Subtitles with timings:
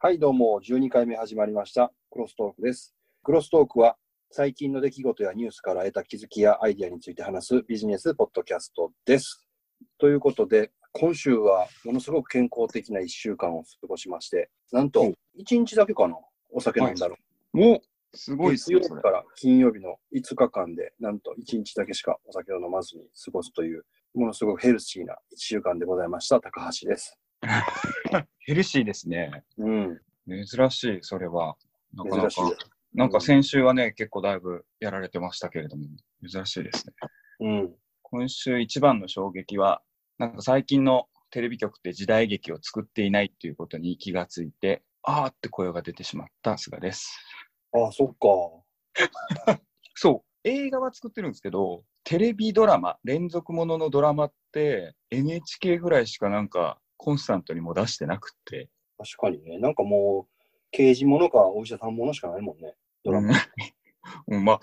[0.00, 1.92] はい、どうも、12回目始まりました。
[2.12, 2.94] クロストークです。
[3.24, 3.96] クロストークは、
[4.30, 9.44] 最近の出来事やニュースから得た気づきやアイディアについて話すビジネスポッドキャストです。
[9.98, 16.16] ということで、今週はものすごく健康的な1週間を過ごしまして、なんとうん1日だけかな、
[16.52, 17.16] お酒飲んだの。
[17.56, 17.80] お
[18.14, 19.10] すごいっすよ、それ月曜日か。
[19.10, 23.84] ら金曜日の5日間で、なんと1日だけしかお酒を飲まずに過ごすという、
[24.14, 26.40] ものすごくヘルシーな1週間でございました。
[26.40, 27.18] 高橋です。
[28.40, 29.44] ヘルシーですね。
[29.58, 31.56] うん、珍しい、それは。
[31.94, 32.30] なかなか。
[32.94, 35.84] なんか先週はね、結構だいぶやられてましたけれども、
[36.26, 36.94] 珍しいですね。
[37.40, 37.74] うん。
[38.02, 39.82] 今週一番の衝撃は、
[40.18, 47.18] なんか最近のテレビ局って時代劇を作っていないっていうことに気がついて、あーって声が出てしまった菅です。
[47.72, 48.28] ああ、そっか。
[49.94, 59.58] そう、映画は作ってるんですけど、テレビドラマ、連続もののドラマって NHK ぐらいしかなんかコンスタントにも出してなくって、確かにね。
[59.58, 60.34] なんかもう、
[60.72, 62.74] 刑事ものかお医者さんものしかないもんね。
[63.04, 63.28] ドラマ。
[63.28, 63.34] うん
[64.36, 64.60] うんまあ、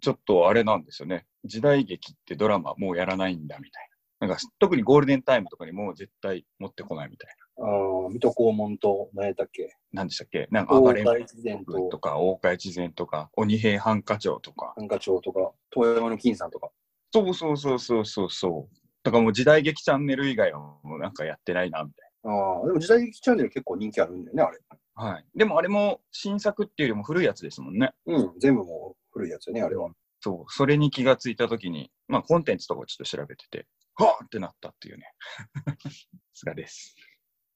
[0.00, 1.26] ちょっとあれなんですよね。
[1.44, 3.88] 時代劇ってドラマもうやらないんだみたい
[4.20, 4.28] な。
[4.28, 7.62] なんか特にゴールデンタイムとかにもう絶対持ってこないみたいあ
[8.06, 9.76] あ、水戸黄門と、何やったっけ？
[9.92, 10.00] な。
[10.00, 10.48] なんでしたっけ？
[10.50, 14.72] なんか暴れん大岡越前ととか、大岡越前とか、鬼平犯科帳とか。
[14.76, 16.70] ハンカチョウとか、遠山の金さんとか。
[17.12, 18.83] そうそうそうそうそうそう。
[19.04, 24.58] だからもう時代劇チャンネル以外はもうなんかやってないなみたいああ、でも時代劇チャンネル結構人気あるんだよね、あれ。
[24.96, 25.10] な。
[25.10, 25.24] はい。
[25.34, 27.92] でもあれも新作っていうよりも古いやつですもんね。
[28.06, 29.90] うん、全部もう古いやつよね、あれは。
[30.20, 30.52] そう。
[30.52, 33.66] それに気がついたときに、まあコンテンツとかをちょっと調べてて、
[33.96, 35.04] はぁってなったっていうね。
[36.32, 36.96] すがです。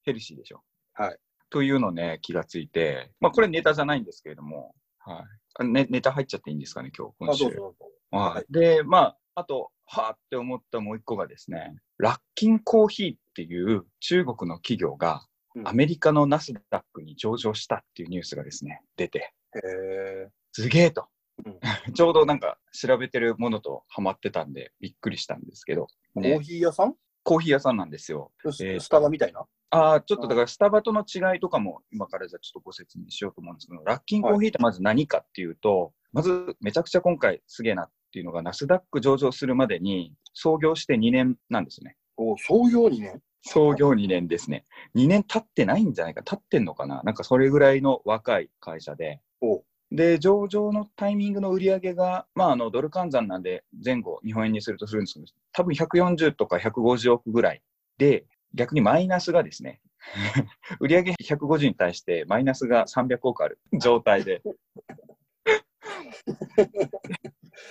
[0.02, 0.62] ヘルシーでしょ。
[0.92, 1.19] はい。
[1.48, 5.24] というのね、気がついて、まあこれネタじゃないんですけれども、はい。
[5.60, 7.44] あね、ネタ入っちゃっていいんですかね、今日、あ、今週。
[7.44, 7.91] どうぞどうぞ。
[8.10, 8.52] ははいい。
[8.52, 20.28] で、まあ、あと、はぁって思ったもう一個がですね、ラッキンコーヒーっていう中国の企業がうんアメリカのナスダックに上場したっていうニュースがですね、出て、へえ。
[20.53, 21.06] すげえと
[21.44, 21.59] うん。
[21.94, 26.94] ちょうどなんか調べてるものとハマってたんでびっくりしたんですけど、コーね、ヒー屋さん？
[27.22, 28.31] コーヒー屋さんなんですよ。
[28.50, 29.47] スえースタバみたいな？
[29.71, 41.96] ああ、ちょっとだからスタバとの違いとかも今からじゃあちょっとご説明しようと思うんですけど、ラッキンコーヒーってまず何かっていうと、まずめちゃくちゃ今回すげえなっていうのがナスダック上場するまでに創業して2年なんですね。
[42.16, 43.20] お創業にね。
[43.42, 44.64] 創業2年ですね。
[44.97, 47.02] 2年経ってないんじゃないか、経ってんのかな？
[47.04, 49.20] なんかそれぐらいの若い会社で。
[49.41, 57.62] おで、上場のタイミングの売り上げが、まあ、あのドル換算なんで、前後、日本円にするとするんですけど、多分140とか150億ぐらい
[57.97, 59.80] で、逆にマイナスがですね、
[60.80, 64.42] 売り上げ150に対してマイナスが300億ある状態で。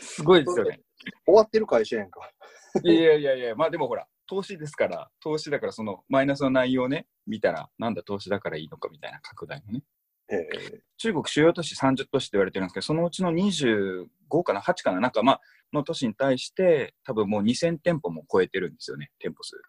[0.01, 0.79] すごいですよね。
[1.25, 2.19] 終わってる会社やんか。
[2.83, 9.83] いやいやいや、まあでもほら、投資ですから、投資だからそのマイナスの内容をね、見たら、なんだ投資だからいいのかみたいな拡大のね。
[10.97, 14.07] 中国主要都市30都市って言われてるんですけど、そのうちの25
[14.43, 15.41] かな、8かな、なんかまあ、
[15.73, 19.61] の都市に対して、多分もう2000店舗も超えてるんですよね、店舗数が。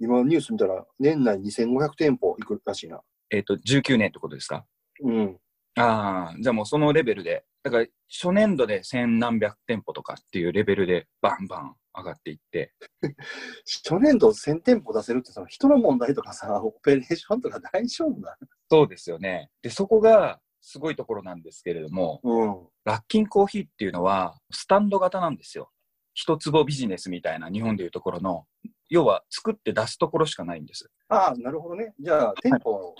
[0.00, 3.00] 今ニュース見たら、年内2500店舗行くらしいな。
[3.30, 4.66] えっ、と、19年ってことですか？
[5.02, 5.38] うん。
[5.76, 12.74] ああ、じゃあもうそのレベルで、だから初年度で千何百店舗とかっていうレベルでバンバン上がっていって、
[13.84, 18.36] 初年度1000店舗出せるって、その人の問題とかさ、 オペレーションとか大丈夫な
[18.70, 19.50] そうですよね。
[19.62, 25.70] で、そこがすごいところなんですけれども、のラッキンコーヒーっていうのはスタンド型なんですよ。
[26.12, 28.46] 一坪ビジネスみたいな日本でいうところの、
[28.90, 30.90] 要は作って出すところしかないんです。
[31.08, 31.94] ああ、なるほどね。
[31.98, 32.94] じゃあ、店舗、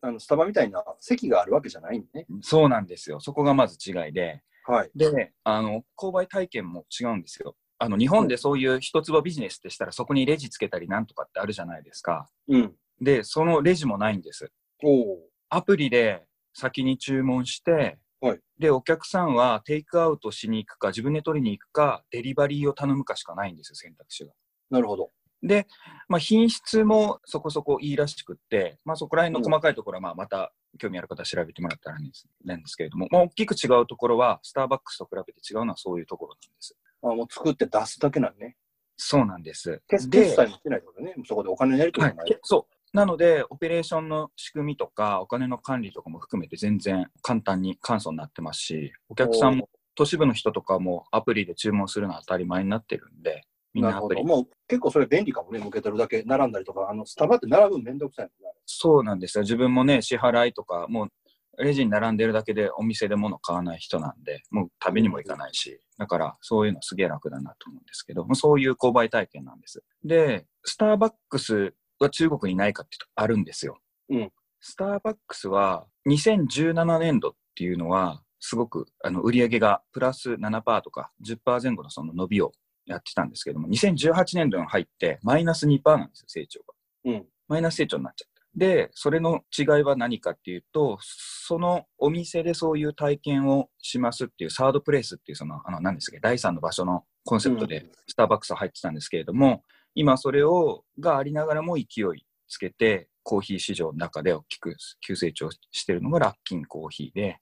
[0.00, 2.26] あのスタバみたいな席があるわけじゃないんね。
[2.42, 3.20] そうなんですよ。
[3.20, 4.42] そこがまず違いで。
[4.64, 4.90] はい。
[4.94, 7.56] で、あの、購買体験も違うんですよ。
[7.78, 12.28] あの、日本でそういう一坪ビジネスってしたらそこにレジつけたりなんとかってあるじゃないですか。
[12.48, 12.74] うん。
[13.00, 14.50] で、そのレジもないんです。
[14.82, 15.18] おお。
[15.48, 24.32] アプリで先に注文して、はいで、お客さんはテイクアウトしに行くか、自分で取りに行くか、デリバリーを頼むかしかないんですよ、選択肢が。
[24.70, 25.12] なるほど。
[25.42, 25.66] で、
[26.08, 36.76] まあ、品質もそこそこいいらしくって、まあ、そこら辺の細かいところはまあまた興味ある方は調べてもらったらいいんですなんですけれども、まあ、大きく違うところは、スターバックスと比べて違うのはそういうところなんです。
[37.02, 38.56] あもう作って出すだけなんね。
[38.96, 39.80] そうなんです。
[39.88, 41.14] 決で決済もしてないことね。
[41.24, 42.96] そこでお金のやり取はいりもない。、そう。
[42.96, 54.24] なので、オペレーションの仕組みとか、お金の管理とかも含めて全然簡単に簡素になってますし、お客さんも、都市部の人とかもアプリで注文するのは当たり前になってるんで、みんなアプリ。
[54.24, 55.58] もう結構それ便利かもね。
[55.58, 58.30] 向けてるだけ並んだりとか、あのスタバって並ぶのめんどくさい。
[58.66, 59.42] そうなんですよ。
[59.42, 69.82] 自分もね、支払いとか、もうレジに並んでるだけでお店で物買わない人なんで、もう食べにも行かないし、だからそういうのすげえ楽だなと思うんですけど、そういう購買体験なんです。
[70.04, 73.78] で、スターバックスは中国にないかっていうとあるんですよ。
[74.08, 82.52] うんスターバックスは2017年度っていうのは、すごくあの売り上げがプラス7%とか10%前後のその伸びを
[82.92, 86.74] やってたんですけども、2018年度に入ってマイナス2%なんですよ、成長が。
[87.04, 87.26] うん。
[87.48, 88.38] マイナス成長になっちゃった。
[88.54, 99.62] で、それの違いは何かっていうと、そのお店でそういう体験をしますっていう、サードプレイスっていう、その、あの、何ですか、第三の場所のコンセプトでうん、スターバックスは入ってたんですけれども、
[99.94, 104.76] 今それを、がありながらも勢いつけて、コーヒー市場の中で大きく
[105.06, 107.38] 急成長してるのがラッキンコーヒーで、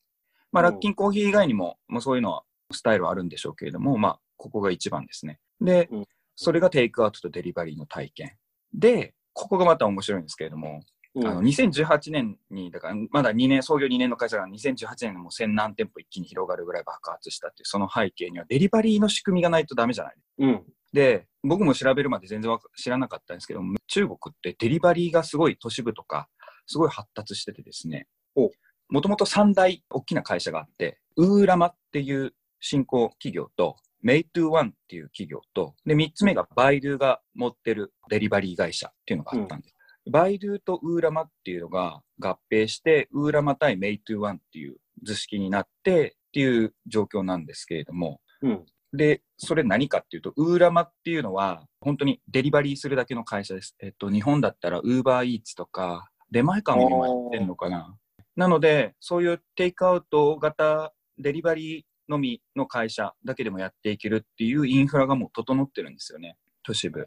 [0.50, 2.42] まあ、うんラッキンコーヒー以外にも、もうそういうのは、
[2.72, 5.38] スタイルはあるんでしょうけれども、まあ、ここが一番ですね。
[5.60, 8.36] でうん、それがテイクアウトとデリバリーの体験。
[8.74, 10.80] で、ここがまた面白いんですけれども、
[11.14, 20.16] うんあの2018年に、だからまだ2年、創業2年の会社が2018年にもう1000何店舗一気に広がるぐらい爆発したっていう、その背景にはデリバリーの仕組みがないとダメじゃない。
[20.40, 20.66] うん。
[20.92, 26.28] で、僕も調べるまで全然知らなかったんですけど、中国ってデリバリーがすごい都市部とか、
[26.66, 28.50] すごい発達しててですねお、
[28.88, 39.74] もともと3大大きな会社があって、ウーラマっていう新興企業と、メイトゥーワンっていう企業と、で、3つ目がバイドゥが持ってるデリバリー会社っていうのがあったんです。
[40.12, 48.64] バイドゥとウーラマっていうのが合併して、ウーラマ対メイトゥーワンっていう図式になってっていう状況なんですけれども、うん。
[48.92, 53.74] で、それ何かっていうと、ウーラマっていうのは、本当にデリバリーするだけの会社です。
[53.82, 57.98] えっと、日本だったら、ウーバーイーツとか、出前館も今やってんのかな。
[58.36, 67.06] なので、そういうテイクアウト型デリバリーのみの会社だけでもやっていけるっていうインフラがもう整ってるんですよね、都市部。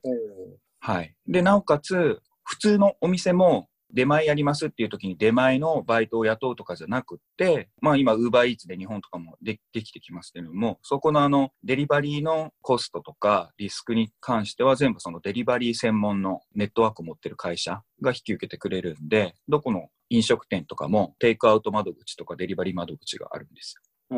[0.79, 1.15] はい。
[1.27, 24.17] で、なおかつ、普通のお店も出前やりますっていう時に出前のバイトを雇うとかじゃなくって、まあ今、ウーバーイーツで日本とかもでできてきますけれども、そこのあの、デリバリーのコストとかリスクに関しては全部そのデリバリー専門のネットワークを持ってる会社が引き受けてくれるんで、どこの飲食店とかもテイクアウト窓口とかデリバリー窓口があるんですよ。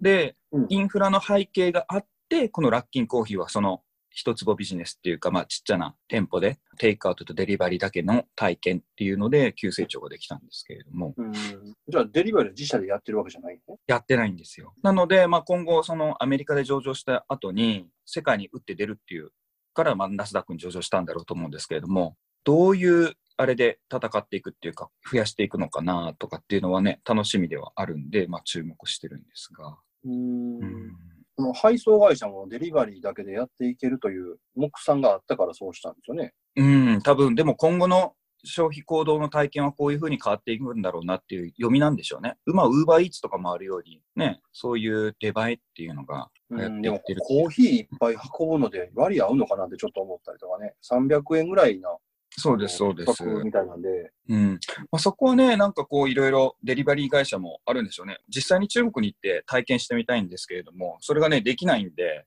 [0.00, 11.32] でうん、インフラの背景があって、このラッキンコーヒーはその一坪ビジネスっていうか、まあちっちゃな店舗でテイクアウトとデリバリーだけの体験っていうので急成長ができたんですけれども、うん。
[11.32, 13.76] じゃあ、デリバリー自社でやってるわけじゃないね。
[13.88, 14.72] やってないんですよ。
[14.84, 19.30] なので、まあ今後そのアメリカで上場した後に世界に打って出るっていう
[19.74, 29.76] から、まあナスダックに上場したんだろうと思うんですけれども、どういうあれで戦っていくっていうか、増やしていくのかなとかっていうのはね、楽しみではあるんで、まあ注目してるんですが。
[30.04, 36.32] うんうんその配送会社もデリバリーだけでやっていけるという目算があったからそうしたんですよね。
[36.54, 38.14] うん、多分でも今後の
[38.44, 42.36] 消費行動の体験はこういうふうに変わっていくんだろうなっていう読みなんでしょうね。
[42.46, 47.20] まあ、ウーバーイーツとかもあるように、ね、そういう出前っていうのが流行っうん、でもていってる。
[47.22, 50.74] コーヒーいっぱい運ぶので割合合うのかなってちょっと思ったりとかね。
[50.88, 51.88] 300円ぐらいな
[52.36, 53.24] そうです、そうです。
[53.24, 54.12] みたいなんで。
[54.28, 54.52] うん。
[54.90, 58.18] まあ、そこはね、なんかこういろいろデリバリー会社もあるんでしょうね。
[58.28, 62.26] 実際に中国に行って体験してみたいんですけれども、それがね、できないんで、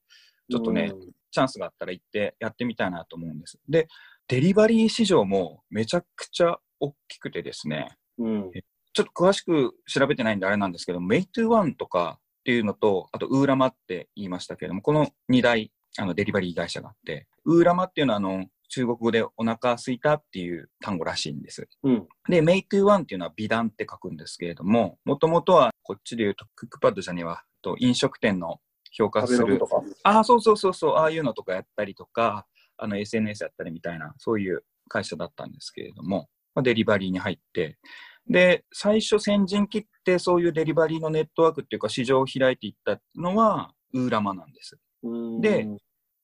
[0.49, 3.59] ちょっとね、うんチャンスがあったら行ってやってみたいなと思うんです。
[3.69, 3.87] で、
[4.27, 8.51] デリバリー市場もめちゃくちゃ大きくてですね、うん。
[8.93, 21.67] ちょっと詳しく調べてないんであれなんですけど、メイトゥワンとかっていうのと、あとウーラマって言いましたけれども、この2大あのデリバリー会社があって、ウーラマっていうのはあの中国語でお腹空いたっていう単語らしいんです。
[21.83, 22.07] うん。
[22.29, 28.59] で、メイトゥワンっていうのは美談って書くんですけれども、もともとはこっちで言うとクックパッドじゃねえわ、と飲食店の
[28.91, 29.59] 評価する。
[30.03, 32.45] ああ、そうそうそうそう、ああいうのとかやったりとか、
[32.77, 37.77] あの SNS やったりみたいな、そういう会社だったんですけれども、まあ、デリバリーに入って、
[38.29, 44.77] で、最初先陣切ってそういうデリバリーのネットワークっていうか市場を開いていったのはウーラマなんです。
[45.03, 45.67] うんで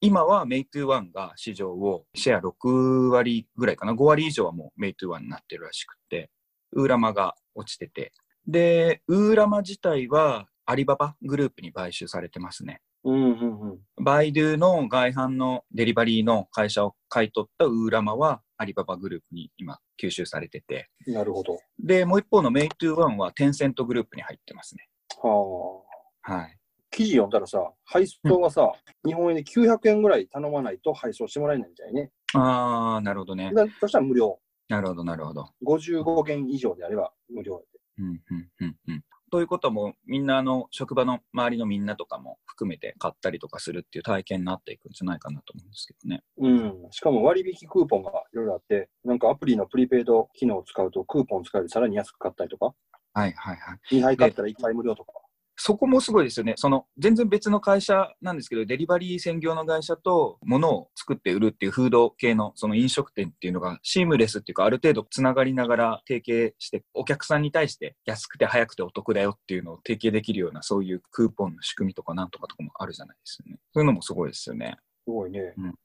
[0.05, 6.29] 今はメイトゥワンが市場をシェア6割ぐらいかな、5割以上はもうメイトゥワンになってるらしくて、
[6.73, 8.11] ウーラマが落ちてて、
[8.45, 12.81] で、ウーラマ自体はアリババグループに買収されてますね。
[13.05, 13.79] うんうんうん。
[14.03, 21.57] バイドゥの外販のデリバリーの会社を買い取ったウーラマはアリババグループに今吸収されてて、なるほど。
[21.79, 24.89] で、もう一方のメイトゥワンはテンセントグループに入ってますね。
[25.21, 25.81] は
[26.27, 26.33] あ。
[26.33, 26.57] はい。
[26.93, 28.71] 記事読んだらさ、配送はさ、
[29.03, 32.11] 日本円で900円ぐらい頼まないと配送してもらえないみたいね。
[32.35, 33.51] あー、なるほどね。
[33.53, 34.39] だそしたら無料。
[34.69, 35.49] なるほど、なるほど。
[35.65, 37.63] 55件以上であれば無料
[37.97, 39.03] うん、うん、うん、うん。
[39.31, 46.23] ということも、みんなあの、職場の周りのみんなとかも含めて買ったりとかするっていう体験になっていくんじゃないかなと思うんですけどね。
[46.37, 46.87] うん。
[46.91, 52.75] しかも割引クーポンがいろいろあって、なんかアプリのプリペイド機能を使うとクーポン使えるさらに安く買ったりとか、
[53.13, 53.95] はい、はい、はい。
[53.95, 55.13] 2杯買ったら1杯無料とか。
[55.55, 56.53] そこもすごいですよね。
[56.57, 73.59] その、全然別の会社なんですけど、デリバリー専業の会社と物を作って売るっていうフード系のその飲食店っていうのがシームレスっていうか、ある程度つながりながら提携して、お客さんに対して安くて早くてお得だよっていうのを提携できるような、そういうクーポンの仕組みとかなんとかとかもあるじゃないですよね。
[73.73, 74.77] そういうのもすごいですよね。
[75.05, 75.53] すごいね。
[75.57, 75.75] うん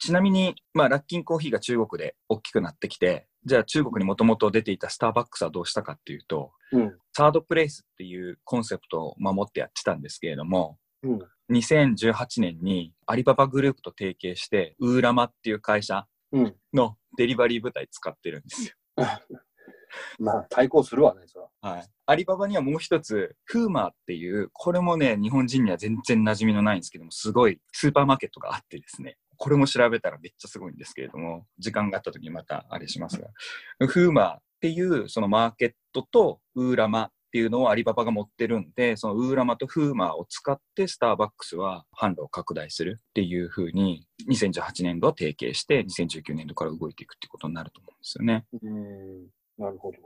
[0.00, 11.18] ちなみに、まあ、ラッキンコーヒーが中国で大きくなってきて、じゃあ中国にもともと出ていたスターバックスはどうしたかっていうと、うん、サードプレイスっていうコンセプトを守ってやってたんですけれども、うん、
[11.52, 16.06] 2018年にアリババグループと提携して、ウーラマっていう会社
[16.72, 18.74] のデリバリー部隊使ってるんですよ。
[20.18, 21.88] まあ、対抗するわね、そはい。
[22.06, 33.28] アリババにはもう一つ、フーマーっていう、これもね、日本人には全然馴染みのないんですけども、すごいスーパーマーケットがあってですね、これも調べたらめっちゃすごいんですけれども、時間があった時にまたあれしますが、
[33.86, 48.44] フーマっていうそのマーケットとウーラマっていうのをアリババが持ってるんで、そのウーラマとフーマを使ってスターバックスは販路を拡大するっていうふうに、2018年度は提携して、2019年度から動いていくっていうことになると思うんですよね。
[48.62, 49.96] うん、なるほど。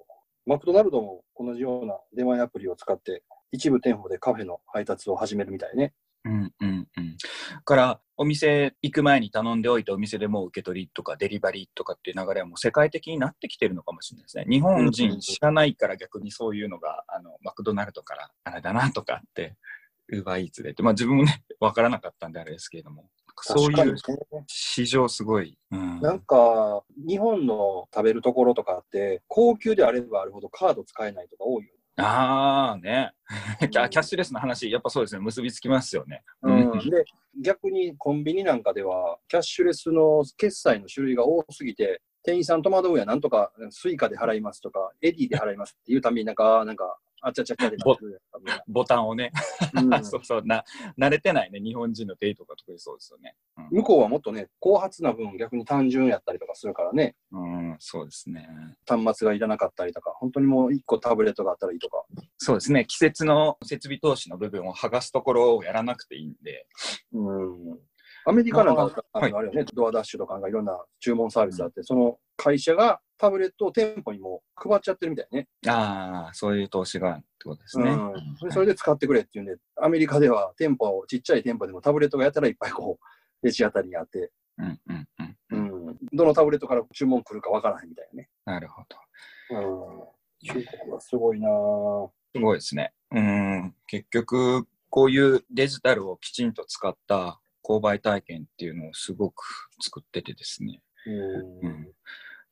[0.46, 5.92] マクドナルドも同じような出前アプリを使って、一部店舗でカフェの配達を始めるみたいね。
[6.24, 7.16] うんうんうん。
[7.64, 14.46] からお店行く前に頼んでおいてお店でもう受け取りとかデリバリーとかっていう流れはもう世界的になってきてるのかもしれないですね。
[14.48, 19.56] 日本人知らないから逆にそういうのがあのマクドナルドからあれだなとかって
[20.08, 20.70] ウーバーイーツで。
[20.70, 23.08] って、まあ自分もね、分からなかったんであれですけれども、
[23.40, 23.96] そういう
[24.46, 33.12] 市場すごい、うん、なんか、日本の食べるところとかって、高級であればあるほどカード使えないとか多いよああね。
[33.60, 36.22] キャ、キャッシュレスの話、やっぱそうですね、結びつきますよね。
[36.42, 37.04] うん、で、
[37.40, 47.96] 逆にコンビニなんかでは、キャッシュレスの決済の種類が多すぎて、店員さん戸惑うや、なんとか Suicaで払いますとか、 Edyで払いますっていうたびになんか、なんか、あちゃちゃちゃでボ
[48.68, 49.32] ボタンをね、
[49.74, 50.42] うん、 そうそう。
[50.44, 50.62] な、
[50.98, 57.16] 慣れてないね、日本人のデートが特にそうですよね、うん、向こうはもっとね、後発な分、逆に単純やったりとかするからね。
[57.32, 58.48] うん、そうですね。
[58.86, 62.04] 端末がいらなかったりとか、本当にもう1個タブレットがあったらいいとか。
[62.36, 66.66] そうですね、季節の設備投資の部分を剥がすところをやらなくていいんで。
[67.12, 67.78] うん。
[68.26, 75.48] アメリカなんかあるよね、はい、ドアダッシュとかがいろんな注文サービスあって、その会社がタブレットを店舗にも配っちゃってるみたいね。
[75.66, 78.52] ああ、そういう投資がってことですね、うん。
[78.52, 85.08] それで使ってくれっていうんで、アメリカでは店舗、ちっちゃい店舗でもタブレットがやったらいっぱいこう、レジ当たりにあって、うんうん
[85.50, 85.98] うん、うん。
[86.12, 88.28] どのタブレットから注文来るかわからないみたいなね。
[88.44, 88.96] なるほど。
[89.50, 90.14] うん。
[90.46, 91.48] 中国はすごいな
[92.34, 92.92] すごいですね。
[93.12, 93.74] うん。
[93.86, 99.42] 結局、こういうデジタルをきちんと使った購買体験っていうのをすごく
[99.80, 100.80] 作っててですね。
[101.06, 101.84] うん、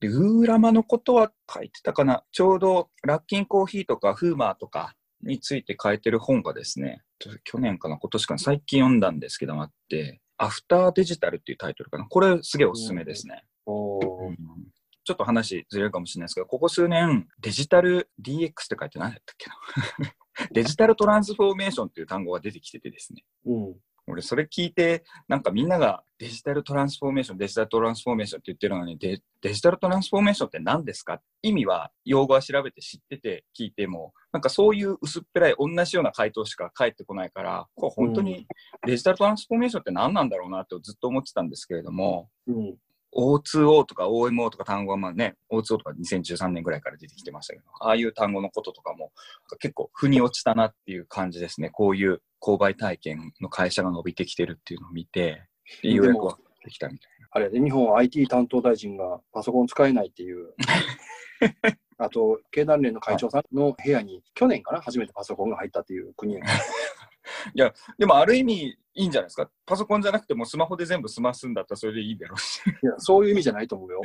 [0.00, 2.25] で、ウーラマのことは書いてたかな？
[2.32, 7.02] ちょうどラッキンコーヒーとかフーマーとかについて書いてる本がですね、
[7.44, 12.04] 去年かな、今年かな、最近読んだんですけどもあって、アフターデジタルっていうタイトルかな？
[12.06, 13.44] これすげえおすすめですね。
[13.66, 13.71] う
[14.30, 14.37] ん、
[15.04, 19.49] ちょっと話ずれるかもしれないですけど、ここ数年デジタル DX って書いて何だったっけ
[20.02, 20.14] な？
[20.50, 23.23] デジタルトランスフォーメーションっていう単語が出てきててですね。
[23.47, 23.75] うん
[24.09, 31.21] 俺それ聞いて、なんかみんながデジタルトランスフォーメーション、デジタルトランスフォーメーションって言ってるのにデ、デジタルトランスフォーメーションって何ですか？
[31.42, 38.47] 意味は、用語は調べて知ってて聞いても、なんかそういう薄っぺらい同じような回答しか返ってこないから、これ本当に
[38.87, 42.75] デジタルトランスフォーメーションって何なんだろうなってずっと思ってたんですけれども、うん、
[43.14, 49.12] O2O とか OMO とか単語はまあね、O2O とか2013年ぐらいから出てきてましたけど、ああいう単語のこととかも
[49.59, 51.71] 結構腑に落ちたなっていう感じですね。
[51.71, 55.44] こういう購買体験の会社が伸びてきてるっていうのを見て、
[55.82, 57.28] ようやく分かってきたみたいな。
[57.30, 60.54] あれで、日本 IT 担当大臣がパソコン使えないっていう。
[61.99, 66.38] あと、経団連の会長さんの部屋に、去年かな、初めてパソコンが入ったっていう国 い
[67.54, 69.49] や、でもある意味いいんじゃないですか。
[69.64, 72.61] パソコンじゃなくてもスマホで全部済ますんだったらそれでいいだろうし。
[72.66, 74.00] いや、そういう意味じゃないと思うよ。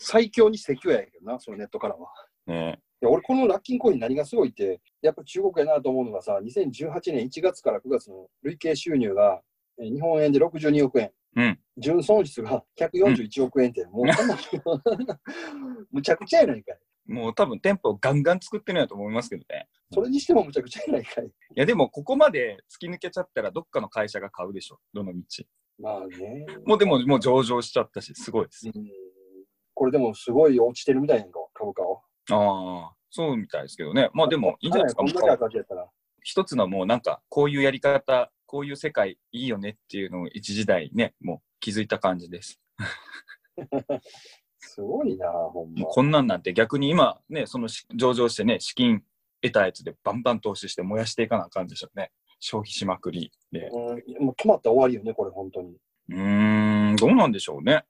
[0.00, 2.08] 最強にセキュアやけどな、そのネットからは。
[2.46, 9.40] ねいや俺、このラッキンコイン何がすごいって、やっぱ中国やなと思うのがさ、2018年1月から9月の累計収入が、
[9.78, 11.12] 日本円で62億円。
[11.36, 14.06] うん、純損失が141億円って、もう
[15.92, 16.78] むちゃくちゃやないかい。
[17.06, 19.68] もう多分店舗ガンガン作ってるんやと思いますけどね。
[19.92, 21.26] それにしてもむちゃくちゃやないかい。
[21.26, 25.22] いやでもここまで突き抜けちゃったらどっかの会社が買うでしょ、どの道。
[25.78, 26.44] まあね。
[26.66, 28.66] もうでももう上場しちゃったし、すごいです。
[29.74, 32.02] これでもすごい落ちてるみたいな株価を。
[32.30, 34.10] ああ、そうみたいですけどね。
[34.12, 35.90] まあでもいいんじゃないですか？
[36.22, 42.60] 一つのもうなんかこういうやり方、こういう世界いいよねっていうのを一時代ね、もう気づいた感じです。
[44.60, 45.86] すごいな、ほんま。
[45.86, 49.02] こんなんなんて逆に今、ね、その上場してね、資金
[49.40, 52.10] 得たやつでバンバン投資して燃やしていかなあかんでしょうね。
[52.40, 53.68] 消費しまくりで。
[53.72, 53.78] う
[54.22, 55.76] ん、もう止まったら終わりよね、これ、本当に。
[56.10, 57.84] うーん、どうなんでしょうね。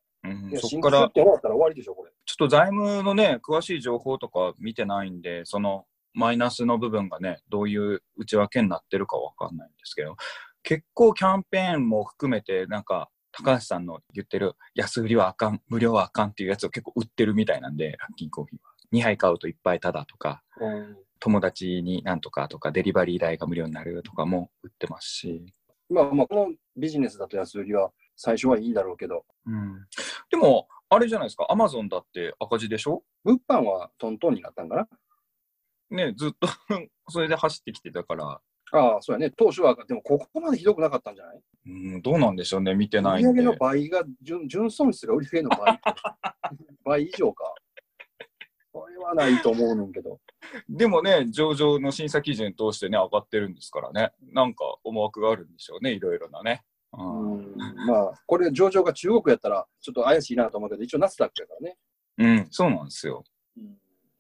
[0.61, 2.11] そ新こから規って終わったら終わりでしょ、これ。
[2.25, 10.17] ちょっと財務のね、詳しい情報とか見てないんで、そのマイナスの部分がね、どういう内訳になってるかわかんないんですけど、
[10.63, 18.71] 結構キャンペーンも含めて、なんか、高橋さんの言ってる安売りはあかん、無料はあかんっていうやつを結構売ってるみたいなんで、ラッキンコーヒーは。
[18.93, 20.97] 2杯買うと1杯タダとか、うん。
[21.21, 25.47] 友達になんとかとか、デリバリー代が無料になるとかも売ってますし。
[25.91, 29.87] まあまあ、このビジネスだと安売りは最初はいいんだろうけど、うん、
[30.31, 33.03] でも、あれじゃないですか、アマゾンだって赤字でしょ？
[33.25, 34.89] 物販はトントンになったんかな？
[35.91, 36.47] ね、ずっと
[37.09, 38.41] それで走ってきてたから、
[38.73, 39.33] ああ、そうやね。
[39.35, 41.41] 当初は、でもここまでひどくなかったんじゃない？
[41.67, 43.41] うん、どうなんでしょうね、見てないんで。
[43.41, 45.81] 売上の倍が純、純損失が売上の倍。
[46.85, 47.45] 倍以上か。
[48.71, 50.21] それはないと思うねんけど。
[50.69, 56.63] でもね、上場の審査基準通してね、上がってるんですからね、なんか思惑があるんでしょうね、いろいろなね。
[57.87, 61.77] まあ、これ上場が中国やったら、ちょっと怪しいなと思うけど、一応ナスダックやからね。
[62.19, 63.25] うん、そうなんですよ。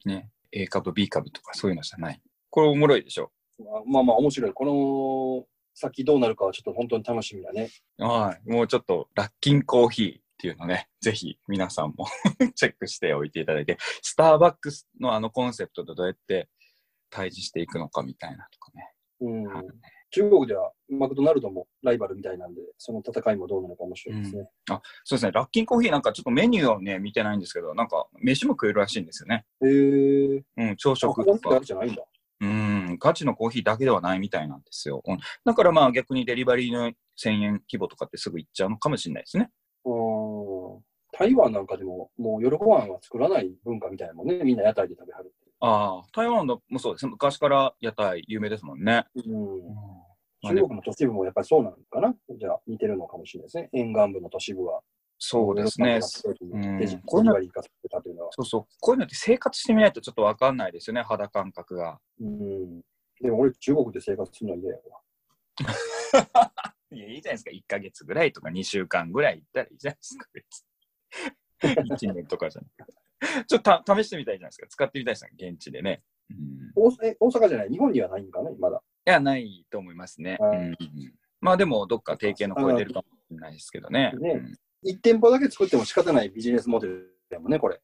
[0.04, 2.20] ね、A 株、B 株とかそういうのじゃない。
[2.50, 3.32] これおもろいでしょ。
[3.58, 4.52] まあまあまあ、面白い。
[4.52, 7.70] この先どうなるかはちょっと本当に楽しみだね。
[7.98, 8.50] はい。
[8.50, 12.06] もうちょっと、ラッキンコーヒーっていうのね、ぜひ皆さんも
[12.54, 16.48] チェックしておいていただいて、スターバックスのあのコンセプトとどうやって
[17.10, 18.92] 対峙していくのかみたいなとかね。
[19.20, 19.66] うんはい
[20.10, 24.48] 中国ではマクドナルドもライバルみたいなんで、その戦いもどうなのか面白いですね。
[24.66, 29.44] そうですね、ラッキンコーヒーなんかちょっとメニューをね、見てないんですけど、なんか飯も食えるらしいんですよね。
[29.62, 30.44] へえ。
[30.56, 31.60] うん、朝あ、食とか。
[31.60, 32.02] じゃないんだ。
[32.40, 35.02] うん、ガチのコーヒーだけではないみたいなんですよ。
[35.04, 39.50] うん、だからまあ逆にデリバリーの1000円規模とかってすぐ行っちゃうのかもしれないですね。
[39.84, 40.82] うん。
[41.12, 44.40] 台湾なんかでも、もう夜ご飯は作らない文化みたいなもんね。
[44.44, 45.34] みんな屋台で食べはる。
[45.60, 47.10] ああ、台湾のもそうですね。
[47.10, 49.04] 昔から屋台有名ですもんね。
[49.16, 49.24] うん。
[50.42, 52.14] 中国の都市部もやっぱりそうなのかな？
[52.38, 53.68] じゃあ似てるのかもしれないですね。
[53.73, 54.80] 沿岸部の都市部は。
[55.18, 55.99] そうですね。
[56.52, 57.02] うん。
[57.07, 57.35] こういうの。
[58.30, 58.66] そうそう。
[58.80, 61.99] こういうのって生活してみないとちょっとわかんないですよね、肌感覚が。
[62.21, 62.80] うん。
[63.21, 65.00] でも俺中国で生活するのは嫌やわ。
[66.93, 67.50] いや、いいじゃないですか。
[67.50, 70.65] 1ヶ月ぐらいとか2週間ぐらい行ったらいいじゃないですか、別
[71.65, 71.75] に。
[71.97, 72.99] 1年とかじゃなくて。
[73.49, 74.67] ちょっとた試してみたいじゃないですか。
[74.69, 76.02] 使ってみたいですね、現地でね。
[76.30, 76.91] うん大
[77.30, 77.71] 阪じゃない？
[77.71, 78.80] 日本にはないんかねまだ。
[79.08, 80.36] いや、ないと思いますね。
[80.38, 80.76] はいうん
[81.40, 84.12] まあでも、どっか提携の声出るかもしれないですけどね。
[84.18, 84.42] ね
[84.84, 87.80] 1店舗だけ作っても仕方ないビジネスモデルだもんね、これ。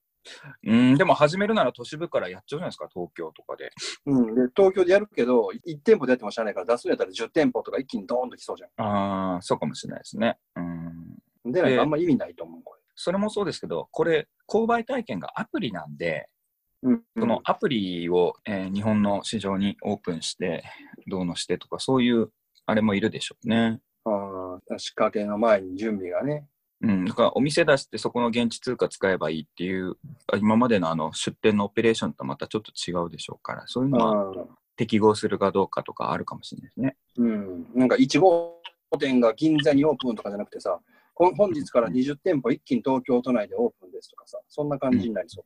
[0.65, 3.71] うん、うんでも始めるなら都市部からやっちゃうじゃないですか、東京とかで。
[4.07, 4.35] うん。
[4.35, 10.39] で、東京でやるけど、1店舗でやってもしゃあないから、出すんやったら10店舗とか一気にドーンときそうじゃああ、そうかもしれないですね。
[10.57, 11.51] うん。
[11.51, 11.53] ん。
[11.53, 16.29] であんま意味ないと思う、こそれもそうですけど、これ、購買体験がアプリなんで、
[16.83, 16.91] れ。
[16.91, 17.03] うん。
[17.19, 20.65] そのアプリを、えー日本の市場にオープンして、
[21.07, 22.31] どうのしてとか、そういう
[22.67, 23.81] あれもいるでしょうね。
[24.05, 26.47] ああ、仕掛けの前に準備がね。
[26.81, 29.97] うん、だからお店出してそこの現地通貨使えばいいっていう、
[30.31, 36.97] あ今までのあの出店のオペレーションとはまたちょっと違うでしょうから、そういうのは適合するかどうかとかあるかもしれないですね。
[37.17, 37.67] うん。
[37.75, 38.61] なんか1号
[38.99, 40.79] 店が銀座にオープンとかじゃなくてさ、
[41.15, 45.45] 本日から20店舗一気に東京都内でオープンですとかさ、そんな感じになりそう。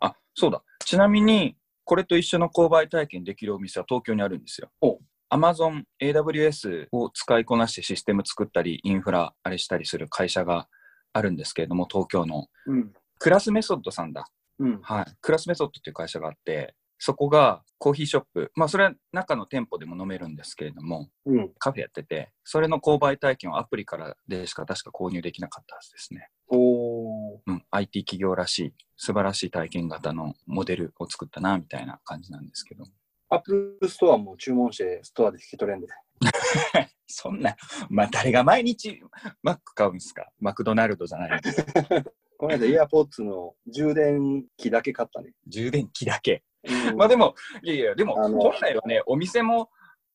[0.00, 0.62] あ、そうだ。
[0.84, 4.98] ちなみに、これと一緒の購買体験できるお店は東京にあるんですよほ。
[5.32, 10.68] Amazon AWS を使いこなしてシステム作ったり、インフラあれしたりする会社が
[11.14, 12.48] あるんですけれども、東京の。
[12.66, 12.92] うん。
[13.18, 14.26] クラスメソッドさんだ。
[14.58, 14.80] うん。
[14.82, 15.06] はい。
[15.22, 21.50] クラスメソッドっていう会社があって、そこがコーヒーショップ、まあそれは中の店舗でも飲めるんですけれども、うん。
[21.58, 26.28] カフェやってて、それの購買体験をアプリからでしか確か購入できなかったはずですね。
[26.48, 27.01] おー。
[27.46, 32.84] うん、IT 企業らしい、素晴らしい体験型のモデルを作ったな、みたいな感じなんですけど。
[33.30, 35.86] アップルストアも注文してストアで引き取れんで。
[37.06, 37.56] そんな、
[37.90, 39.00] まあ誰が毎日
[39.42, 40.30] マック買うんですか？
[40.40, 41.40] マクドナルドじゃない。
[42.38, 45.32] この間、エアポッツの充電器だけ買ったね。
[45.46, 46.42] 充電器だけ。
[46.64, 49.70] うんまあでも、いやいや、でも本来はね、お店も、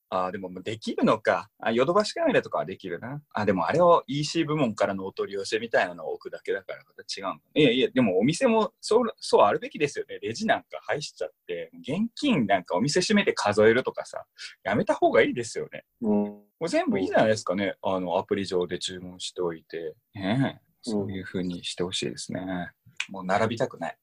[0.10, 1.50] あでもできるのか。
[1.74, 3.22] ヨドバシカメラとかはできるな。
[3.34, 7.40] あ、でもあれを EC 部門からのお取り寄せみたいなのを置くだけだからまた違うの。
[7.56, 10.20] いやいや、でもお店もそうそうあるべきですよね。
[10.22, 14.26] レジなんか廃しちゃって、現金なんかお店閉めて数えるとかさ、
[14.64, 15.84] やめた方がいいですよね。
[16.02, 16.10] うん。
[16.10, 17.76] もう全部いいじゃないですかね。
[17.82, 19.94] あの、アプリ上で注文しておいて。
[20.14, 22.72] ねそういう風にしてほしいですね。
[23.10, 23.98] もう並びたくない。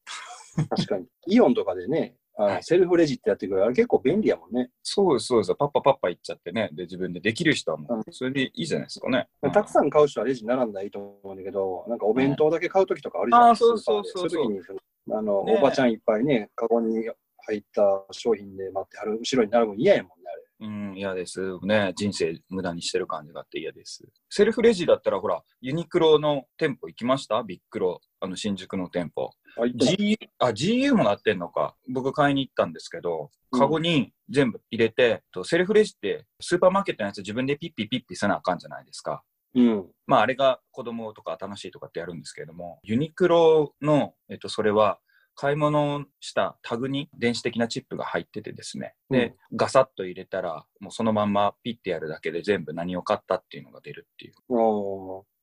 [0.68, 1.06] 確かに。
[1.26, 4.70] イオンとかでね、はいセルフレジってやってくるあれ結構便利やもんね。
[4.82, 5.54] そうです、そうです。
[5.54, 6.68] パッパパッパ行っちゃってね。
[6.72, 9.28] で、自分でできる人はもうそれでいいじゃないですかね。
[9.52, 13.42] たくさん買う人はレジ並んだらいいと思うんだけど、なんかお弁当だけ買うときとかあるじゃん。
[13.48, 17.08] あーそうそうそうスーパーでそういう時に、あの、ねおばちゃんいっぱいね、カゴに
[17.46, 20.43] 入った商品で待ってはる後ろに並ぶの嫌やもんね、あれ。
[20.64, 21.58] うん、嫌です。
[21.62, 24.02] ね、人生無駄にしてる感じがあって嫌です。
[24.30, 27.42] セルフレジだったら、ほら、ユニクロの店舗行きました？
[27.42, 29.30] ビックロ、あの、新宿の店舗。
[29.76, 31.76] G、あ、GU もなってんのか。
[31.92, 39.22] 僕買いに行ったんですけど、うんカゴに全部入れて、とセルフレジってスーパーマーケットのやつ自分でピッピピッピせなあかんじゃないですか。
[39.54, 39.86] うん。
[40.08, 44.98] まあ、あれが子供とか楽しいとかってやるんですけれども、ユニクロの、えっと、それは、
[45.34, 48.94] 買い物をしたタグに電子的なチップが入っててですね。
[49.10, 54.34] で、ガサッと入れたら、もうそのまんまピッてやるだけで全部何を買ったっていうのが出るっていう。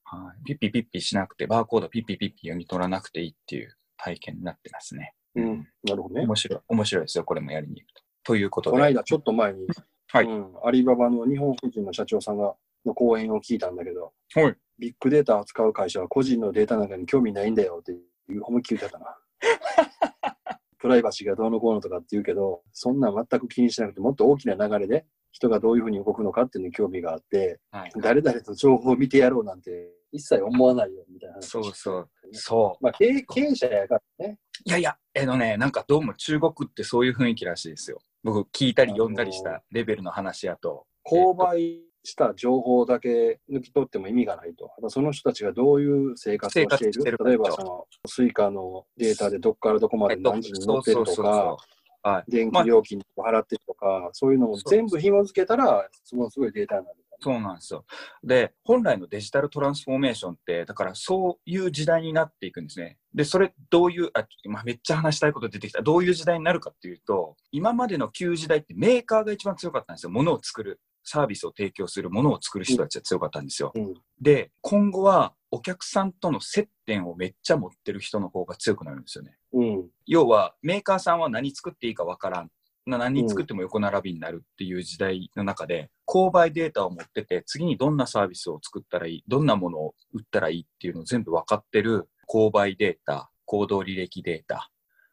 [0.04, 0.44] はい。
[0.46, 5.14] ピッピピッピしなくて、バーコードピッピピッピ読み取らなくていいっていう体験になってますね。
[5.36, 5.68] うん。
[5.84, 6.22] なるほどね。
[6.22, 8.04] 面白い、面白いですよ、これもやりに行くと。
[8.24, 8.74] ということで。
[8.76, 9.68] この間、ちょっと前に、
[10.08, 12.54] はいうん、アリババの日本法人の社長さんが
[12.86, 14.56] の講演を聞いたんだけど、はい。
[14.80, 17.96] ビッグデータを扱う会社は個人のデータなんかに興味ないんだよってい
[18.38, 19.16] う思いっきり言ってたな。
[20.80, 27.92] プライバシーがどうのこうのとかって言うけど、そんなん全く気にしなくて、もっと大きな流れで人がどういうふうに動くのかっていうのに興味があって、はい。
[27.98, 32.10] 誰々と情報を見てやろうなんて一切思わないよみたいな話そうそう。
[32.34, 32.84] そう。
[32.84, 34.38] まあ経営経営者やからね。
[34.66, 38.00] いやいや、えのね、なんかどうも中国ってそういう雰囲気らしいですよ。
[38.24, 40.86] 僕聞いたり読んだりしたレベルの話やと。
[41.06, 44.72] 購買した情報だけ抜き取っても意味がないと。
[44.90, 47.18] その人たちがどういう生活をしている？
[47.24, 51.58] 例えばその Suicaのデータでどこからどこまで何時に乗ってるとか、
[52.04, 52.32] はい。
[52.32, 56.98] 電気料金を払ってるとか、そういうのも全部紐付けたら、すごいすごいデータになる。
[57.24, 57.86] そうなんですよ。
[58.24, 62.98] で、本来のデジタルトランスフォーメーションって、だからそういう時代になっていくんですね。
[63.14, 65.84] で、それどういう、あ、今めっちゃ話したいこと出てきた。
[65.84, 70.10] どういう時代になるかっていうと、今までの旧時代ってメーカーが一番強かったんですよ。
[70.10, 70.80] 物を作る。
[71.04, 73.72] サービスを提供するものを作る人たちが強かったんですよ。
[73.76, 79.36] うんで、今後はお客さんとの接点をめっちゃ持ってる人の方が強くなるんですよね。
[79.52, 79.90] うん。
[80.06, 82.52] 要は、メーカーさんは何作っていいかわからん。
[82.86, 94.72] な何作っても横並びになるっていう時代の中で、購買データを持ってて、次にどんなサービスを作ったらいい、どんなものを売ったらいいっていうのを全部分かってる購買データ、行動履歴データ。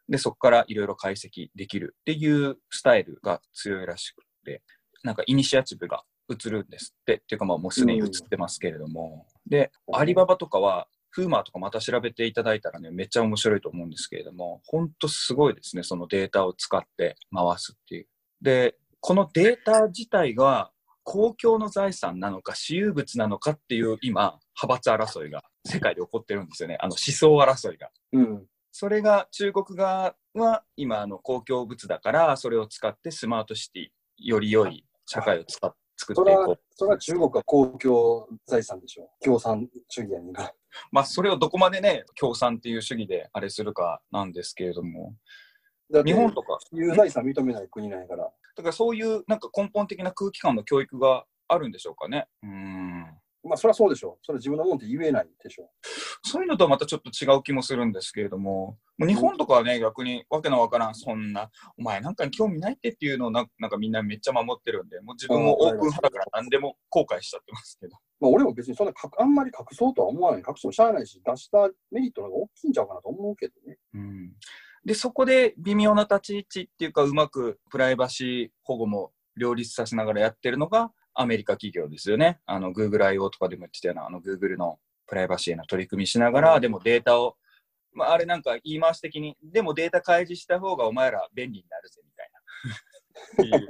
[0.08, 4.62] で、そこからいろいろ解析できるっていうスタイルが強いらしくて、
[5.02, 18.06] なんかイニシアチブが移るんですって、っていうかまあもうすでに移ってますけれども、で、アリババとかは、フーマーとかまた調べていただいたらね、めっちゃ面白いと思うんですけれども、本当すごいですね、そのデータを使って回すっていう。
[18.42, 20.70] で、このデータ自体が
[21.02, 26.76] 公共の財産なのか私有物なのかっていう今、派閥争いが世界で起こってるんですよね。
[26.80, 27.90] あの思想争いが。
[28.12, 28.46] うん。
[28.70, 39.10] それが中国側は今あの公共物だから、それを使ってスマートシティ、より良い社会を使っ作っていこう。、それは中国は公共財産でしょ。
[39.22, 40.54] 共産主義やねんから。
[40.92, 45.14] まあ、それをどこまでね、共産っていう主義であれするかなんですけれども、
[45.90, 48.24] 日本とか、有財産認めない国なんやから。
[48.24, 52.28] だからそういうなんか根本的な空気感の教育があるんでしょうかね。
[52.42, 53.06] うん。
[53.44, 54.18] まあ、それはそうでしょ。
[54.22, 55.70] それ自分のもんって言えないでしょ。
[56.24, 67.96] そういうのとはまたちょっと違う気もするんですけれども、もう日本とかはね、逆にわけのわからん、そんな、お前なんかに興味ないってっていうのをななんかみんなめっちゃ守ってるんで、もう自分もオープン派だから何でも後悔しちゃってますけど。
[68.20, 70.42] まあ、俺も別にそんなかあんまり隠そうとは思わない。
[70.46, 73.78] 隠してもしゃあないし、出したメリットの方が大きいんちゃうかなと思うけどね。
[73.94, 74.32] うん、
[74.84, 82.38] で、そこで微妙な立ち位置っていうか、うまくプライバシー保護も両立させながらやってるのがアメリカ企業ですよね。
[82.46, 87.36] あの、Google IO とかでも言ってたような、あの、Google のプライバシーへの取り組みしながら、でもデータを、
[87.92, 92.38] まあ、あれなんか言い回し的に、でもデータ開示した方がお前ら便利になるぜ、みたいな。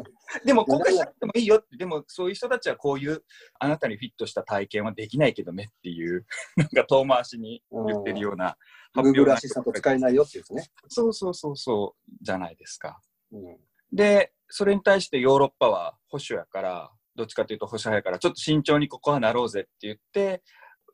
[0.44, 3.24] でも公開しなくてもいいよって、でもそういう人たちはこういう
[3.58, 8.58] あなたにフィットした体験はできないけどねっていう、 なんか遠回しに言ってるような
[8.92, 10.70] 発表スタント使えないよっていうね。
[10.88, 13.00] そうそうそうそうじゃないですか。
[13.32, 13.56] うん。
[13.90, 20.42] で、それに対してヨーロッパは保守やから、どっちかというと保守派やから、ちょっと慎重にここはなろうぜって言って、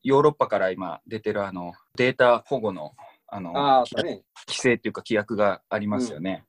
[0.03, 2.93] ヨーロッパから今出てるあのデータ保護の
[3.29, 4.23] あのあね。
[4.47, 6.45] 規制っていうか規約がありますよね。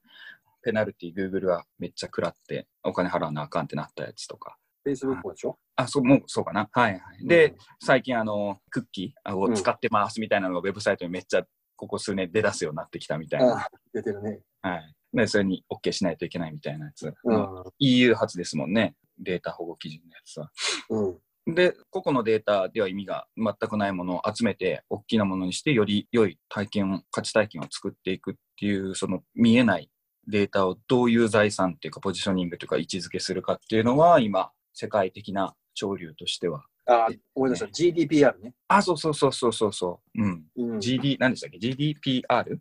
[0.64, 4.58] ペナルティ、Google はめっちゃ食らってお金払わなあかんってなったやつとか。
[4.88, 5.58] Facebook もでしょ？
[5.76, 6.70] あ、そう、もうそうかな。
[6.72, 7.28] はいはい。
[7.28, 11.44] で、うん最近あの、クッキーを使ってますみたいなのがウェブサイトにめっちゃ
[11.76, 13.68] ここ数年出だすようになってきたみたいな。
[13.94, 14.40] 出てるね。
[14.62, 14.96] はい。
[15.14, 17.14] で、それに OK しないといけないみたいなやつ。
[17.24, 17.64] うん。
[17.80, 18.96] EU 発ですもんね。
[19.19, 20.51] データ保護基準のやつは。
[20.89, 21.54] うん。
[21.54, 29.91] で、個々のデータでは意味が全くないものを集めて、大きなものにして、より良い体験を、価値体験を作っていくっていう、その見えない
[30.28, 36.65] データをどういう財産っていうか、ポジショニングというか、位置づけするかっていうのは、今、世界的な潮流としては。
[36.88, 37.65] ああ、思い出した。
[37.65, 38.54] GDPR ね。
[38.67, 40.21] あ、そうそうそうそうそうそう。
[40.23, 40.43] うん。
[40.56, 40.78] うん。
[40.78, 42.60] GD、何でしたっけ ?GDPR?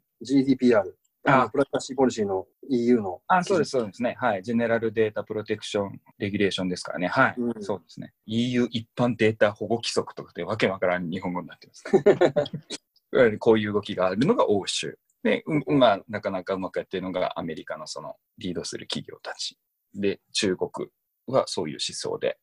[1.26, 3.20] あプライバシーポリシーの EU の。
[3.28, 4.16] あ、そうです、そうですね。
[4.18, 4.42] はい。
[4.42, 7.08] ジェネラルデータプロテクションレギュレーションですからね。
[7.08, 7.34] はい。
[7.38, 8.12] うんそうですね。
[8.26, 11.84] EU 一般データ保護規則とかでわけわからん日本語になってます。
[13.12, 14.98] いわゆるこういう動きがあるのが欧州。
[15.22, 19.58] で、うんまあ、なかなかうまくやってるのがアメリカのそのリードする企業たち。
[19.94, 20.88] で、中国
[21.26, 22.38] はそういう思想で。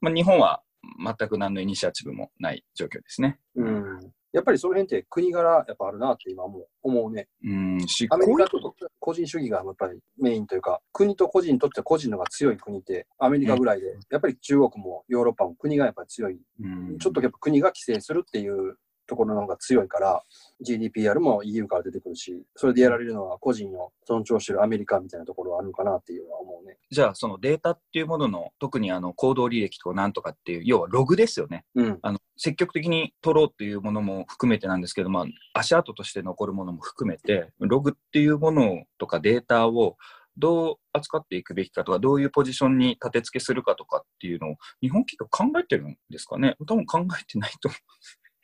[0.00, 0.62] まあ、日本は
[0.98, 3.40] 全く何のイニシアチブもない状況ですね。
[3.56, 4.12] うん。
[4.32, 7.28] やっぱりその辺って国柄やっぱあるなって今も思うね。
[7.44, 16.38] うん、し、アメリカと個人主義がやっぱりメインというか、国と個人にとっては個人のが強い国ってアメリカぐらいで、やっぱり中国もヨーロッパも国がやっぱり強い。
[16.60, 20.22] うんちょっとやっぱ国が規制するっていうところの方が強いから、
[20.66, 26.76] GDPR も EU から出てくるし、それでやられるのは個人を尊重してるアメリカみたいなところはあるのかなっていうのは思うね。
[26.90, 31.64] じゃあ、そのデータっていうものの、特にあの行動履歴とかなんとかっていう、要はログですよね。
[31.74, 31.98] うん。
[32.02, 35.26] あの積極的に取ろうっていうものも含めてなんですけど、まあ、
[35.60, 39.96] 足跡として残るものも含めて、ログっていうものとかデータを
[40.36, 47.76] どう扱っていくべきかとか、どういうポジションに立て付けするかとかっていうのを、日本企業考えてるんですかね多分考えてないと思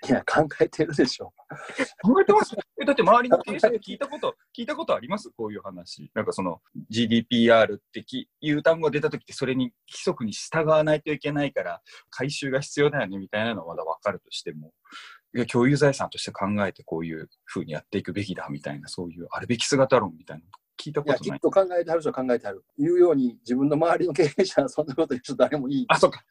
[0.06, 1.32] いや、考えてるでしょ。
[2.04, 2.12] う。
[2.12, 5.30] 考えてますえだって周りの経営者で聞いたこと、聞いたことあります？
[5.36, 6.10] こういう話。
[6.14, 14.72] なんかその GDPR ってきいう単語が出た時ってそれに規則に従わないといけないから回収が必要だよねみたいなのはまだ分かるとしても、
[15.34, 21.20] いや共有財産として考えてこういうふうにやっていくべきだみたいな、そういうあるべき姿論みたいなの聞いたことない。
[21.20, 22.64] きっと考えてはる人は考えてはる。
[22.78, 25.84] 言うように、自分の周りの経営者はそんなこと言う人誰もいい。
[25.88, 26.22] あ、そうか。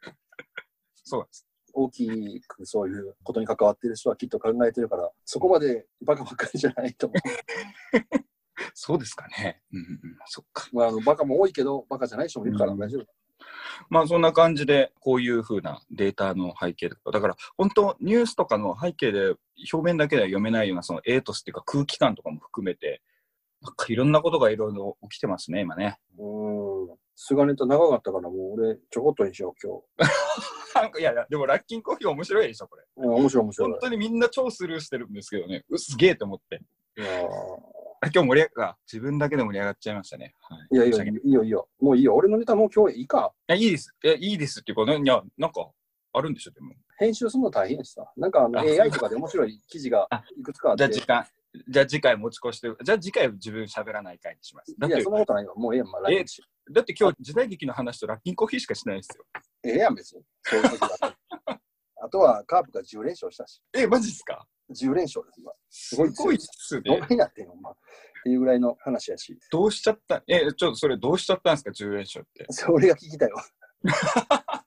[1.03, 1.46] そうです。
[1.77, 7.15] 大きくそういうことに関わってる人はきっと考えてるから、そこまでバカばっかりじゃないと思
[8.73, 9.61] そうですかね。
[9.71, 10.67] うんうんうん、そっか。
[10.73, 10.75] う。
[10.75, 13.05] まあ、あのバカも多いけど、バカじゃない人もいるからうん大丈夫。
[13.89, 19.35] まあそんな感じで、こういうふうなデータの背景とか、だから本当ニュースとかの背景で
[19.71, 23.03] 表面だけでは読めないようなそのエイトスっていうか空気感とかも含めて、
[23.61, 25.99] なんかいろんなことがいろいろ起きてますね、今ね。
[26.17, 26.97] うーん。
[27.19, 30.13] 菅ネタ長かったから、もう俺、ちょこっとにしよう、今な
[30.85, 32.83] んかいやいや、でもラッキンコーヒー面白いでしょ、これ。
[32.95, 33.79] 面白い面白い本。
[33.79, 36.61] 当にみんな超スルーしてるんですけどね、うっすげえと思って。
[38.13, 40.35] 今日盛り上があ自分だけで盛り上がっちゃいましたね。
[40.41, 41.67] はい、いやいや、いいいよいいよ。
[41.79, 42.15] もういいよ。
[42.15, 43.33] 俺のネタもう今日いいか。
[43.49, 43.95] いやいいです。
[44.03, 45.71] いや、いいですっていうか、ね、いや、なんか
[46.13, 46.73] あるんでしょ、でも。
[46.99, 48.05] 編集するの大変やしさ。
[48.15, 50.79] なんかあのあ AI とかで面白い記事があいくつかあって。
[50.79, 51.25] じゃあ時間、
[51.67, 54.71] じゃあ次回持ち越して、じゃあ次回自分喋らない回にします。
[54.71, 55.53] いや、そんなことないよ。
[55.55, 56.01] もうええまあ、
[56.71, 59.25] だって今日時代劇の話とラッキンコーヒーしかしないですよ。
[59.67, 60.23] ええやん、別に。
[60.43, 61.17] そういう時だ
[61.99, 63.62] あとは、カープが10連勝したし。
[63.73, 65.51] え、マジっすか？10連勝です、今。
[65.69, 67.08] すごいごいっすねな。
[67.08, 67.73] になってんの、まあ。
[67.73, 67.75] っ
[68.23, 69.38] ていうぐらいの話やし。
[69.51, 70.23] どうしちゃった？
[70.27, 72.45] え、ちょっとそれどうしちゃったんですか、10連勝って。
[72.51, 73.43] それが聞きたいわ。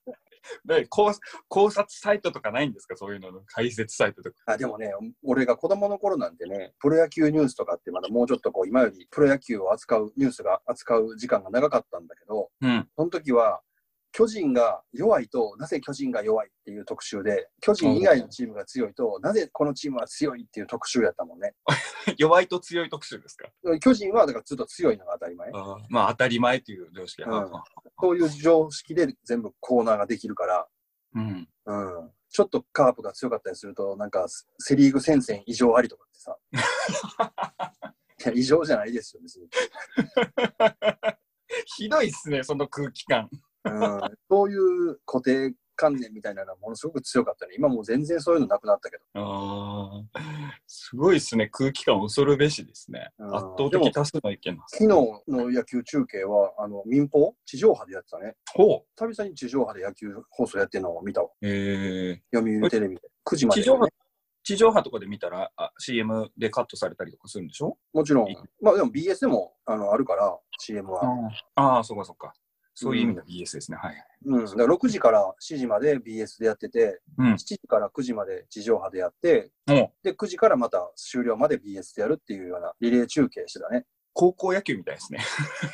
[0.64, 1.12] で考
[1.48, 4.36] 考察サイトとかないんですか、そういうのの解説サイトとか。
[4.46, 12.88] あでもね、俺が子供の頃なんてね、プロ野球ニュースとかってまだもうちょっとこう、今よりプロ野球を扱う、ニュースが扱う時間が長かったんだけど、うん。
[12.96, 13.60] その時は、
[14.12, 21.54] 巨人が弱いと、なぜ巨人が弱いっていう特集で、巨人以外のチームが強いと、なぜこのチームは強いっていう特集やったもんね。
[22.18, 23.48] 弱いと強い特集ですか？
[23.80, 25.50] 巨人はだからずっと強いのが当たり前。
[25.88, 27.22] まあ当たり前という常識。
[27.22, 27.64] うんあ
[28.00, 30.66] そういう常識で全部コーナーができるから、
[31.14, 31.48] うん。
[31.66, 32.10] うん。
[32.30, 34.26] ちょっとカープが強かったりすると、なんか
[34.58, 36.36] セ・リーグ戦線異常ありとかってさ。
[38.24, 39.48] いや異常じゃないですよ、別に。
[41.76, 43.28] ひどいっすね、その空気感。
[43.64, 47.54] うん、そういう固定観念みたいなのがものすごく強かったね。
[47.56, 49.02] 今もう全然そういうのなくなったけど。
[49.14, 50.20] ああ、
[50.66, 53.10] すごいっすね、空気感恐るべしですね。
[53.18, 57.34] うん圧倒的多数の意見昨日の野球中継は、あの民放？
[57.46, 58.34] 地上波でやってたね。
[58.54, 61.28] ほ久々に地上波で野球放送やってるのを見たわ。
[61.28, 61.32] う。
[61.42, 63.02] え読売テレビで。
[63.24, 63.88] 9時まで、地上波
[64.42, 67.78] 地上波とかで見たらあ CM でカットされたりとかするんでしょ？
[67.94, 68.26] もちろん。
[68.60, 71.02] まあでも BS でもあのあるから、CM は。
[71.54, 72.34] ああ、そうかそうか。
[72.84, 73.76] そういう意味の BS ですね。
[73.76, 74.04] はい。
[74.24, 74.44] うん。
[74.44, 83.84] だから6時から7時まで BS でやってて、うん7時から9時まで地上波でやって、もうで、9時からまた終了まで BS でやるっていうようなリレー中継してたね。
[84.12, 85.20] 高校野球みたいですね。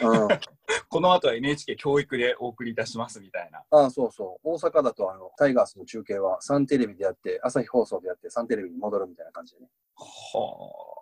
[0.03, 0.29] うん。
[0.89, 3.65] この後は NHK 教育でお送りいたしますみたいな。
[3.71, 4.49] ああ、そうそう。
[4.49, 9.69] 大阪だと、あの、タイガースの中継はサンテレビでやって、朝日放送でやって、サンテレビに戻るみたいな感じでね。
[9.97, 10.96] は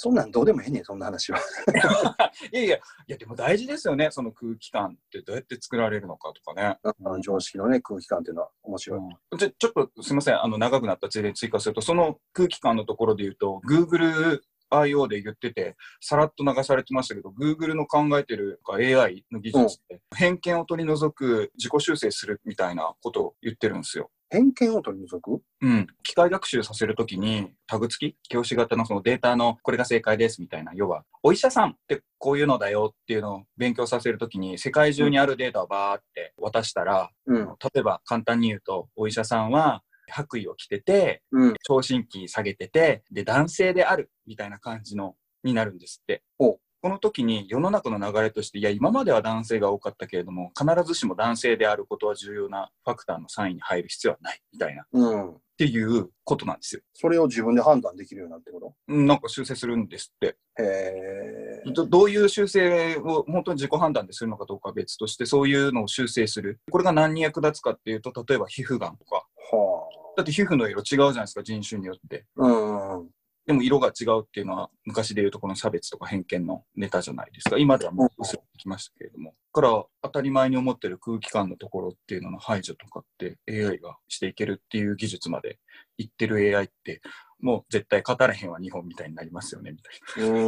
[0.00, 1.40] そんなんどうでもええねん、そんな話は。
[2.18, 2.30] あ。
[2.54, 4.12] いやいや、いやでも大事ですよね。
[4.12, 6.78] その空気感ってどうやって作られるのかとかね。
[7.00, 9.00] うん常識のね、空気感っていうのは面白い。
[9.00, 24.12] うん、ちょちょっとすみません、あの長くなったついでに追加すると、その空気感のところで言うと、Google IO で言ってて、さらっと流されてましたけど、Google の考えてる AI の技術って、偏見を取り除く、自己修正するみたいなことを言ってるんですよ。
[24.30, 25.42] 偏見を取り除く？
[25.62, 25.86] うん。
[26.02, 37.46] 機械学習させるときに、タグ付き教師型のそのデータのこれが正解ですみたいな、要は、お医者さんってこういうのだよっていうのを勉強させるときに、世界中にあるデータをバーって渡したら、うん。
[37.46, 41.54] 例えば簡単に言うと、お医者さんは白衣を着てて、うん。
[41.62, 45.14] 聴診器下げてて、で、男性であるみたいな感じの、
[45.44, 46.22] になるんですって。
[46.38, 55.36] ほうこの時に世の中の流れとして、いや、今までは男性が多かったけれども、必ずしも男性であることは重要なファクターの3位に入る必要はない、みたいな、っうん。
[55.56, 56.82] ていうことなんですよ。
[56.94, 60.36] それを自分で判断できるようになるってこうんなんか修正するんですって。
[60.56, 61.70] とへえ。
[61.72, 66.60] どどういう修正を本当に自己判断でするのかどうかは別として、そういうのを修正する。
[66.70, 69.26] これが何に役立つかっていうと、例えば皮膚がんとか。
[69.50, 72.24] はだって皮膚の色違うじゃないですか、人種によって。
[72.38, 72.46] あ。
[72.46, 73.08] うん。
[73.48, 77.56] でも色が違うっていうのは昔でいうとこの差別とか偏見のネタじゃないですか。
[77.56, 79.30] 今ではもう薄れてきましたけれども。
[79.54, 85.58] だから当たり前に思ってる空気感のところっていうのの排除とかって AI がしていけるっていう技術まで
[85.96, 87.00] いってる AI って
[87.40, 90.38] もう絶対語れへんは日本みたいになりますよねみたいな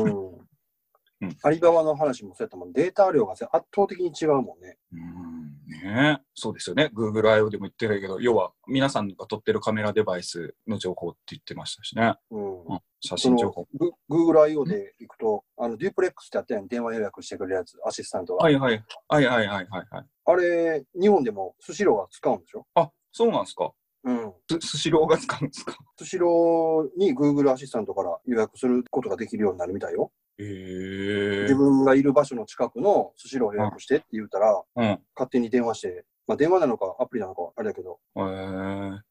[1.23, 1.37] うん。
[1.43, 4.79] アリババの話もそうやったもん、データ量が圧倒的に違うもんね。
[4.93, 5.01] な。
[5.01, 5.41] うん
[5.83, 6.91] ねえそうですよね。
[6.95, 7.49] Google I.O.
[7.49, 12.15] でも言ってるけど、要は皆さんが撮ってるカメラデバイスの情報って言ってましたしね。
[12.31, 12.65] うん。
[12.65, 13.69] うん、写真情報。
[13.79, 14.65] グ Google I.O.
[14.65, 18.45] で行くと、あの、デュープレックスってやったやん、電話予約してくれるやつ、アシスタントが。
[18.45, 18.85] はいはい。
[19.09, 20.07] はいはいはいはいはい。
[20.25, 22.67] あれ、日本でもスシローが使うんでしょ？
[22.75, 23.73] あ、そうなんですか。
[24.03, 24.33] うん。
[24.61, 25.77] すスシローが使うんですか？
[25.99, 30.11] スシローに Google アシスタントから予約することができるようになるみたいよ。
[30.41, 34.85] へえ自分がいる場所の近くのスシローを予約してって言うたら、うん。
[34.85, 38.21] へ勝手に電話して、まあ電話なのかアプリなのかあれだけど、え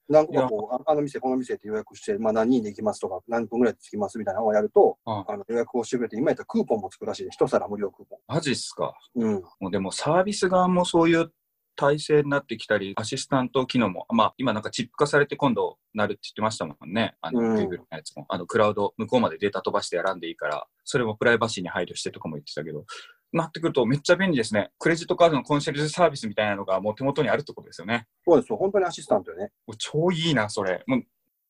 [0.08, 8.96] 何個かこう、ああの店、この店って予約して、まあ何人で行きますとか、何分ぐらいで着きますみたいなのをやると、ああの予約をしてくれて、今やったらクーポンもつくらしいで、一皿無料クーポマジっすか。
[9.16, 9.22] ン。
[9.22, 9.44] うん。
[9.60, 11.32] もうでもサービス側もそういう
[11.80, 17.16] 体制になってきたり、アシスタント機能も、まあ今なんかチップ化されて今度なるって言ってましたもんね。
[17.22, 18.26] あの、うん Google のやつも。
[18.28, 22.84] あの、クラウド、向こうまでデータ飛ばして選んでいいから、それもプライバシーに配慮してとかも言ってたけど、
[23.32, 24.72] なってくるとめっちゃ便利ですね。
[24.78, 28.08] クレジットカードのコンシェルジュサービスみたいなのがもう手元にあるってことですよね。
[28.28, 29.52] そうですよ、本当にアシスタントよね。
[29.78, 30.84] 超いいな、それ。
[30.88, 31.04] もう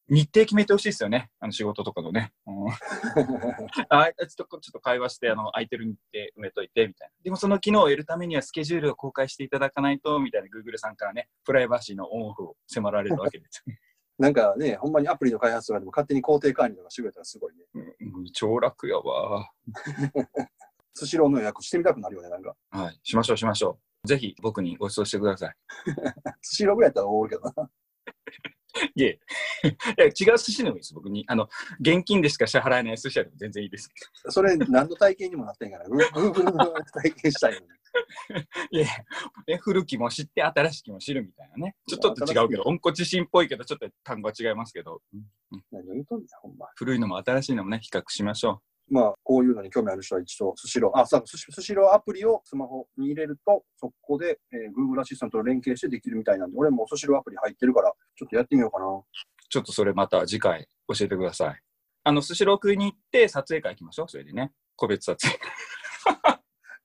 [0.10, 1.30] 日程決めてほしいですよね。
[1.40, 2.34] あの仕事とかのね。
[2.48, 2.70] うん
[3.90, 7.14] ああいつとこちょっと会話して、あの、空いてる日程埋めといて、みたいな。
[7.24, 13.64] でもその機能を得るためにはスケジュールを公開していただかないと、みたいな Google さんからね、プライバシーのオンオフを迫られるわけです。
[14.18, 17.64] なんかね、ほんまにアプリの開発とかでも勝手に工程管理とかしてくれたらすごいね。
[18.02, 19.50] うん超楽やわ。
[20.94, 22.56] スシローの予約してみたくなるよね、なんか。
[22.72, 23.00] はい。
[23.04, 24.08] しましょう、しましょう。
[24.08, 25.56] ぜひ僕にご馳走してください。
[26.42, 27.70] スシローぐらいやったらおるけどな。
[28.96, 29.20] いえ。
[29.68, 31.26] いや違う寿司でもいいです、僕に。
[31.28, 33.94] あの、現金でしか支払えない寿司屋でも全然いいですけ
[34.26, 34.32] ど。
[34.32, 36.58] それ何の体験にもなってんから、グーグルの
[36.94, 37.66] 体験したいのに。
[38.72, 41.76] いや、古きも知って新しきも知るみたいなね。
[41.88, 45.02] ちょっと違うけど、温故知新っぽいけど、ちょっと単語は違いますけど、
[46.76, 58.86] 古いのも新しいのもね、比較しましょうまあ、こういうのに興味ある人は一度、スシロー、あ、そう、スシローアプリをスマホに入れると、そこで、えー Google アシスタントと連携してできるみたいなんで、俺もスシローアプリ入ってるから、ちょっとやってみようかな。
[58.86, 59.04] う。
[59.50, 61.62] ちょっとそれまた次回教えてください。
[62.04, 64.52] あの、スシロー食いに行って撮影会行きましょう、それでね。
[64.76, 65.40] 個別撮影。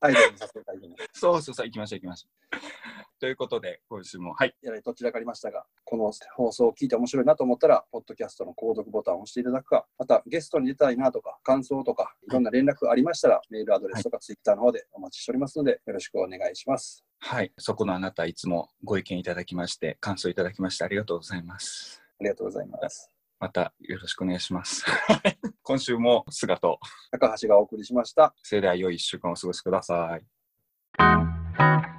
[0.01, 0.97] アイデアにさせていただいても。
[1.13, 2.55] そうそうそう、行きましょう、行きましょう。
[3.21, 4.55] ということで、今週も、はい。
[4.63, 17.05] やらどちらかありましたが、この放送を聞いて面白いなと思ったら、ポッドキャストの購読ボタンを押していただくか、またゲストに出たいなとか、感想とか、いろんな連絡ありましたら、メールアドレスとかツイッターの方でお待ちしておりますので、よろしくお願いします。
[17.21, 17.53] はい。
[17.59, 22.03] そこのあなた、いつもご意見いただきまして、感想いただきまして、ありがとうございます。
[22.21, 23.11] ありがとうございます。
[23.39, 24.85] またよろしくお願いします。
[25.63, 26.79] 今週も菅と、
[27.11, 28.35] 高橋がお送りしました。
[28.43, 31.94] それでは良い1週間をお過ごしください。